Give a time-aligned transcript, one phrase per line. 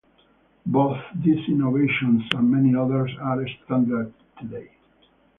[0.65, 4.71] Both these innovations and many others are standard today.